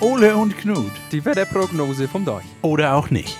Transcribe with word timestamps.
Ole 0.00 0.36
und 0.36 0.56
Knut. 0.56 0.92
Die 1.10 1.24
Wetterprognose 1.24 2.06
vom 2.06 2.24
Deich. 2.24 2.44
Oder 2.62 2.94
auch 2.94 3.10
nicht. 3.10 3.36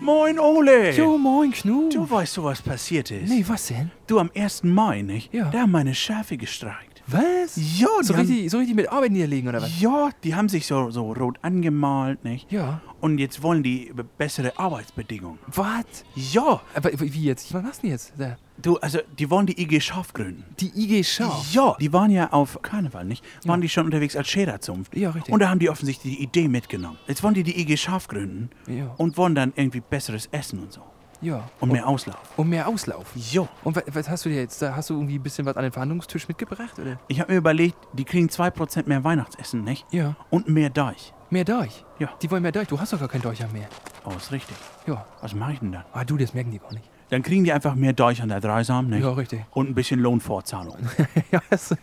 Moin, 0.00 0.38
Ole. 0.38 0.92
Jo, 0.96 1.18
moin, 1.18 1.50
Knut. 1.52 1.94
Du 1.94 2.08
weißt 2.08 2.36
du, 2.36 2.44
was 2.44 2.62
passiert 2.62 3.10
ist? 3.10 3.28
Nee, 3.28 3.44
was 3.46 3.66
denn? 3.68 3.90
Du, 4.06 4.18
am 4.18 4.30
1. 4.34 4.64
Mai, 4.64 5.02
nicht? 5.02 5.32
Ja. 5.34 5.50
Da 5.50 5.60
haben 5.60 5.70
meine 5.72 5.94
Schafe 5.94 6.36
gestreikt. 6.36 7.02
Was? 7.06 7.56
Ja, 7.56 7.88
die 8.00 8.04
So 8.06 8.14
haben, 8.14 8.26
richtig, 8.26 8.50
so 8.50 8.58
richtig 8.58 8.74
mit 8.76 8.90
Arbeit 8.90 9.12
niederlegen, 9.12 9.48
oder 9.48 9.62
was? 9.62 9.80
ja, 9.80 10.10
die 10.24 10.34
haben 10.34 10.48
sich 10.48 10.66
so, 10.66 10.90
so 10.90 11.12
rot 11.12 11.38
angemalt, 11.42 12.24
nicht? 12.24 12.50
Ja. 12.50 12.80
Und 13.00 13.18
jetzt 13.18 13.42
wollen 13.42 13.62
die 13.62 13.92
be- 13.94 14.04
bessere 14.04 14.58
Arbeitsbedingungen. 14.58 15.38
Was? 15.48 15.84
Ja, 16.14 16.60
Aber 16.74 16.90
wie 16.98 17.24
jetzt? 17.24 17.52
Was 17.52 17.62
machst 17.62 17.78
du 17.78 17.82
denn 17.82 17.90
jetzt? 17.92 18.12
Da. 18.18 18.36
du, 18.60 18.76
also, 18.78 18.98
die 19.18 19.28
wollen 19.30 19.46
die 19.46 19.60
IG 19.62 19.80
Schaf 19.80 20.12
gründen. 20.12 20.44
Die 20.60 20.72
IG 20.74 21.04
Scharf. 21.04 21.52
Ja, 21.52 21.76
die 21.78 21.92
waren 21.92 22.10
ja 22.10 22.32
auf 22.32 22.60
Karneval, 22.62 23.04
nicht? 23.04 23.24
Waren 23.44 23.60
die 23.60 23.68
schon 23.68 23.84
unterwegs 23.84 24.16
als 24.16 24.28
Schererzunft? 24.28 24.96
Ja, 24.96 25.10
richtig. 25.10 25.32
Und 25.32 25.40
da 25.40 25.50
haben 25.50 25.58
die 25.58 25.68
offensichtlich 25.70 26.16
die 26.16 26.22
Idee 26.22 26.48
mitgenommen. 26.48 26.98
Jetzt 27.06 27.22
wollen 27.22 27.34
die 27.34 27.42
die 27.42 27.60
IG 27.60 27.76
Schaf 27.76 28.08
gründen 28.08 28.50
Ja. 28.66 28.94
und 28.96 29.16
wollen 29.16 29.34
dann 29.34 29.52
irgendwie 29.56 29.80
besseres 29.80 30.26
Essen 30.32 30.60
und 30.60 30.72
so. 30.72 30.80
Ja. 31.22 31.48
Und 31.60 31.72
mehr 31.72 31.88
Auslauf. 31.88 32.20
Und 32.36 32.50
mehr 32.50 32.68
Auslauf. 32.68 33.06
Jo. 33.30 33.48
Und 33.64 33.74
was, 33.74 33.84
was 33.90 34.08
hast 34.10 34.24
du 34.26 34.28
dir 34.28 34.36
jetzt? 34.36 34.60
Da 34.60 34.76
hast 34.76 34.90
du 34.90 34.94
irgendwie 34.94 35.18
ein 35.18 35.22
bisschen 35.22 35.46
was 35.46 35.56
an 35.56 35.62
den 35.62 35.72
Verhandlungstisch 35.72 36.28
mitgebracht, 36.28 36.78
oder? 36.78 37.00
Ich 37.08 37.20
habe 37.20 37.32
mir 37.32 37.38
überlegt, 37.38 37.76
die 37.94 38.04
kriegen 38.04 38.28
2% 38.28 38.86
mehr 38.86 39.02
Weihnachtsessen, 39.02 39.64
nicht? 39.64 39.86
Ja. 39.92 40.14
Und 40.28 40.48
mehr 40.48 40.68
Deich. 40.68 41.14
Mehr 41.36 41.44
Deich. 41.44 41.84
Ja. 41.98 42.08
Die 42.22 42.30
wollen 42.30 42.40
mehr 42.40 42.50
Deich. 42.50 42.66
Du 42.66 42.80
hast 42.80 42.94
doch 42.94 42.98
gar 42.98 43.10
kein 43.10 43.20
Deicher 43.20 43.46
mehr. 43.48 43.68
Oh, 44.06 44.12
ist 44.16 44.32
richtig. 44.32 44.56
Ja. 44.86 45.04
Was 45.20 45.34
mache 45.34 45.52
ich 45.52 45.58
denn 45.58 45.70
dann? 45.70 45.84
Ah, 45.92 46.02
du, 46.02 46.16
das 46.16 46.32
merken 46.32 46.50
die 46.50 46.58
gar 46.58 46.72
nicht. 46.72 46.88
Dann 47.08 47.22
kriegen 47.22 47.44
die 47.44 47.52
einfach 47.52 47.76
mehr 47.76 47.92
Deich 47.92 48.20
an 48.20 48.30
der 48.30 48.40
Dreisam, 48.40 48.88
nicht? 48.88 49.02
Ja, 49.02 49.12
richtig. 49.12 49.42
Und 49.52 49.70
ein 49.70 49.74
bisschen 49.74 50.00
Lohnfortzahlung. 50.00 50.76
ja, 51.30 51.40
das, 51.50 51.74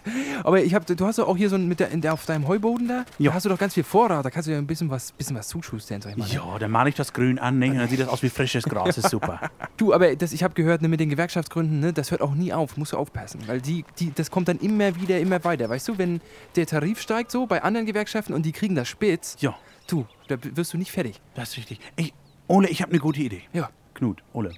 aber 0.43 0.61
ich 0.61 0.73
hab, 0.75 0.85
du 0.85 1.05
hast 1.05 1.17
doch 1.17 1.27
auch 1.29 1.37
hier 1.37 1.49
so 1.49 1.55
ein, 1.55 1.67
mit 1.67 1.79
der, 1.79 1.91
in 1.91 2.01
der, 2.01 2.13
auf 2.13 2.25
deinem 2.25 2.47
Heuboden 2.47 2.87
da, 2.89 3.05
Ja. 3.19 3.31
da 3.31 3.35
hast 3.35 3.45
du 3.45 3.49
doch 3.49 3.57
ganz 3.57 3.73
viel 3.73 3.83
Vorrat, 3.85 4.25
da 4.25 4.29
kannst 4.29 4.47
du 4.47 4.51
ja 4.51 4.57
ein 4.57 4.67
bisschen 4.67 4.89
was, 4.89 5.13
bisschen 5.13 5.35
was 5.37 5.47
zuschustern, 5.47 6.01
sag 6.01 6.11
ich 6.11 6.17
mal. 6.17 6.27
Ne? 6.27 6.33
ja, 6.33 6.59
dann 6.59 6.71
male 6.71 6.89
ich 6.89 6.95
das 6.95 7.13
grün 7.13 7.39
an, 7.39 7.57
nicht? 7.59 7.71
Und 7.71 7.77
dann 7.77 7.87
sieht 7.87 8.01
das 8.01 8.09
aus 8.09 8.21
wie 8.21 8.29
frisches 8.29 8.65
Gras. 8.65 8.97
Ist 8.97 9.09
super. 9.11 9.39
Du, 9.77 9.93
aber 9.93 10.13
das, 10.15 10.33
ich 10.33 10.43
habe 10.43 10.53
gehört, 10.55 10.81
ne, 10.81 10.89
mit 10.89 10.99
den 10.99 11.09
Gewerkschaftsgründen, 11.09 11.79
ne, 11.79 11.93
das 11.93 12.11
hört 12.11 12.21
auch 12.21 12.33
nie 12.35 12.51
auf, 12.51 12.75
musst 12.75 12.91
du 12.91 12.97
aufpassen. 12.97 13.39
Weil 13.47 13.61
die, 13.61 13.85
die, 13.99 14.11
das 14.13 14.29
kommt 14.29 14.49
dann 14.49 14.57
immer 14.59 14.95
wieder, 14.97 15.19
immer 15.19 15.41
weiter. 15.45 15.69
Weißt 15.69 15.87
du, 15.87 15.97
wenn 15.97 16.19
der 16.57 16.65
Tarif 16.67 16.99
steigt 16.99 17.31
so 17.31 17.45
bei 17.47 17.63
anderen 17.63 17.85
Gewerkschaften 17.85 18.33
und 18.33 18.45
die 18.45 18.51
kriegen 18.51 18.75
das 18.75 18.89
spitz, 18.89 19.37
Ja, 19.39 19.55
du, 19.87 20.05
da 20.27 20.35
wirst 20.41 20.73
du 20.73 20.77
nicht 20.77 20.91
fertig. 20.91 21.21
das 21.35 21.51
ist 21.51 21.57
richtig. 21.57 21.79
Ich, 21.95 22.13
Ole, 22.47 22.67
ich 22.67 22.81
habe 22.81 22.91
eine 22.91 22.99
gute 22.99 23.21
Idee. 23.21 23.41
Ja, 23.53 23.69
Knut, 23.93 24.21
Ole, 24.33 24.51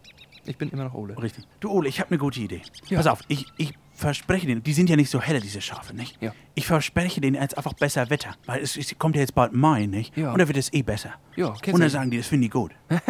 ich 0.47 0.57
bin 0.57 0.69
immer 0.69 0.85
noch 0.85 0.93
Ole. 0.93 1.21
richtig. 1.21 1.45
Du, 1.59 1.69
Ole, 1.69 1.89
ich 1.89 1.99
habe 1.99 2.11
eine 2.11 2.17
gute 2.17 2.39
Idee. 2.39 2.61
Ja. 2.87 2.97
Pass 2.97 3.07
auf, 3.07 3.21
ich, 3.27 3.45
ich 3.57 3.73
verspreche 3.93 4.45
denen, 4.45 4.61
die 4.61 4.73
sind 4.73 4.89
ja 4.89 4.95
nicht 4.95 5.09
so 5.09 5.21
helle, 5.21 5.39
diese 5.39 5.61
Schafe, 5.61 5.95
nicht? 5.95 6.21
Ja. 6.21 6.33
Ich 6.53 6.67
verspreche 6.67 7.21
denen 7.21 7.41
jetzt 7.41 7.57
einfach 7.57 7.73
besser 7.73 8.09
Wetter. 8.09 8.35
Weil 8.45 8.61
es, 8.61 8.77
es 8.77 8.97
kommt 8.99 9.15
ja 9.15 9.21
jetzt 9.21 9.35
bald 9.35 9.53
Mai, 9.53 9.85
nicht? 9.85 10.15
Ja. 10.17 10.33
Und 10.33 10.39
da 10.39 10.47
wird 10.47 10.57
es 10.57 10.71
eh 10.73 10.81
besser. 10.81 11.13
Ja, 11.35 11.47
Und 11.47 11.79
dann 11.79 11.89
sagen 11.89 12.11
die, 12.11 12.17
das 12.17 12.27
finden 12.27 12.43
die 12.43 12.49
gut. 12.49 12.71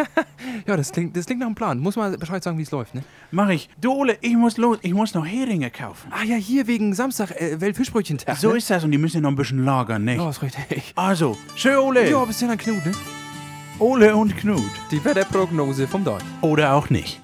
Ja, 0.68 0.78
das 0.78 0.92
klingt, 0.92 1.16
das 1.16 1.26
klingt 1.26 1.40
nach 1.40 1.48
einem 1.48 1.56
Plan. 1.56 1.80
Muss 1.80 1.96
mal 1.96 2.18
Bescheid 2.18 2.44
sagen, 2.44 2.58
wie 2.58 2.64
es 2.64 2.72
läuft, 2.72 2.96
ne? 2.96 3.04
Mach 3.32 3.50
ich. 3.50 3.70
Du, 3.80 3.92
Ole, 3.92 4.18
ich 4.22 4.36
muss 4.36 4.58
los. 4.58 4.78
Ich 4.82 4.94
muss 4.94 5.14
noch 5.14 5.26
Heringe 5.26 5.70
kaufen. 5.70 6.12
Ah 6.12 6.24
ja, 6.24 6.36
hier 6.38 6.66
wegen 6.68 6.94
Samstag, 6.94 7.32
äh, 7.32 7.60
Weltfischbrötchentag. 7.60 8.38
So 8.38 8.52
ne? 8.52 8.58
ist 8.58 8.70
das 8.70 8.84
und 8.84 8.92
die 8.92 8.98
müssen 8.98 9.18
ja 9.18 9.22
noch 9.22 9.30
ein 9.30 9.36
bisschen 9.36 9.64
lagern, 9.64 10.06
nicht? 10.06 10.18
Ja, 10.18 10.30
ist 10.30 10.42
richtig. 10.42 10.94
Also, 10.96 11.38
schön, 11.56 11.78
Ole. 11.78 12.10
Ja, 12.10 12.24
bis 12.26 12.40
dann, 12.40 12.58
Knut, 12.58 12.86
ne? 12.86 12.92
Ole 13.80 14.16
und 14.16 14.38
Knut. 14.38 14.62
Die 14.92 15.04
Wetterprognose 15.04 15.88
vom 15.88 16.04
Deich. 16.04 16.22
Oder 16.42 16.74
auch 16.74 16.90
nicht. 16.90 17.22